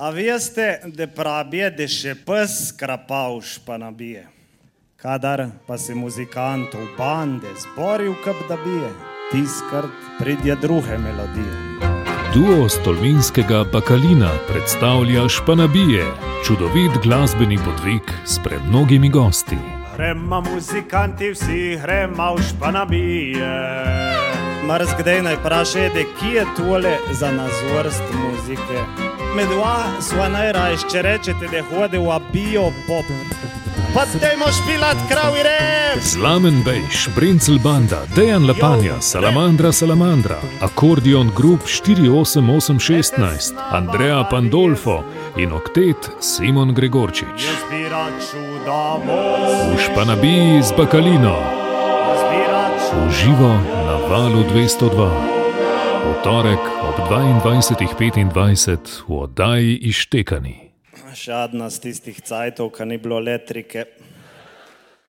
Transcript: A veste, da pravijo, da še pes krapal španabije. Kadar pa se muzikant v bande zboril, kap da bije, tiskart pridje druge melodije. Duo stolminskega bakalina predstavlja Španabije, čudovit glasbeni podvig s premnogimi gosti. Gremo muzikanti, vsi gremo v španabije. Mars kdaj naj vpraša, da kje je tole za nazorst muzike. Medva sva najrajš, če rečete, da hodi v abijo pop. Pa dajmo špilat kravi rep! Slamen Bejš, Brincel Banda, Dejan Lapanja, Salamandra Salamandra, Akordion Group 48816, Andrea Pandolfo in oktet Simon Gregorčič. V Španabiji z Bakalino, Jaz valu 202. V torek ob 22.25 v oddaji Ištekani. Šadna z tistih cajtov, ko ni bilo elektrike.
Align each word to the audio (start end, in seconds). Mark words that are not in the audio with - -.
A 0.00 0.10
veste, 0.10 0.80
da 0.96 1.04
pravijo, 1.06 1.66
da 1.76 1.84
še 1.84 2.14
pes 2.24 2.70
krapal 2.72 3.42
španabije. 3.44 4.22
Kadar 4.96 5.42
pa 5.66 5.76
se 5.76 5.92
muzikant 5.94 6.72
v 6.72 6.86
bande 6.96 7.52
zboril, 7.60 8.14
kap 8.24 8.40
da 8.48 8.56
bije, 8.64 8.88
tiskart 9.28 10.08
pridje 10.16 10.56
druge 10.62 10.96
melodije. 11.04 11.84
Duo 12.32 12.68
stolminskega 12.72 13.60
bakalina 13.72 14.32
predstavlja 14.48 15.28
Španabije, 15.28 16.08
čudovit 16.46 16.96
glasbeni 17.04 17.60
podvig 17.60 18.16
s 18.24 18.40
premnogimi 18.44 19.12
gosti. 19.12 19.60
Gremo 19.96 20.40
muzikanti, 20.48 21.34
vsi 21.36 21.76
gremo 21.84 22.34
v 22.38 22.48
španabije. 22.48 24.29
Mars 24.70 24.90
kdaj 24.98 25.22
naj 25.22 25.34
vpraša, 25.36 25.78
da 25.78 26.02
kje 26.18 26.34
je 26.34 26.44
tole 26.56 26.96
za 27.12 27.32
nazorst 27.32 28.02
muzike. 28.14 28.78
Medva 29.36 29.78
sva 30.00 30.28
najrajš, 30.28 30.80
če 30.92 31.02
rečete, 31.02 31.48
da 31.50 31.62
hodi 31.70 31.98
v 31.98 32.12
abijo 32.14 32.68
pop. 32.86 33.04
Pa 33.94 34.04
dajmo 34.22 34.46
špilat 34.54 34.96
kravi 35.10 35.42
rep! 35.42 36.02
Slamen 36.02 36.62
Bejš, 36.62 37.08
Brincel 37.16 37.58
Banda, 37.58 37.98
Dejan 38.14 38.46
Lapanja, 38.46 39.00
Salamandra 39.00 39.72
Salamandra, 39.72 40.38
Akordion 40.62 41.32
Group 41.36 41.66
48816, 41.66 43.58
Andrea 43.72 44.24
Pandolfo 44.30 45.02
in 45.36 45.52
oktet 45.52 46.10
Simon 46.20 46.74
Gregorčič. 46.74 47.48
V 49.74 49.82
Španabiji 49.82 50.62
z 50.62 50.72
Bakalino, 50.78 51.36
Jaz 53.10 53.79
valu 54.10 54.42
202. 54.42 54.90
V 56.02 56.06
torek 56.26 56.58
ob 56.82 56.98
22.25 57.06 59.06
v 59.06 59.08
oddaji 59.14 59.78
Ištekani. 59.86 60.74
Šadna 61.14 61.70
z 61.70 61.78
tistih 61.78 62.18
cajtov, 62.18 62.74
ko 62.74 62.82
ni 62.90 62.98
bilo 62.98 63.22
elektrike. 63.22 63.86